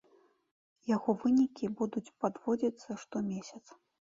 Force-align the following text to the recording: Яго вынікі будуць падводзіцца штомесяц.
Яго 0.95 1.09
вынікі 1.25 1.69
будуць 1.81 2.05
падводзіцца 2.25 2.89
штомесяц. 3.03 3.63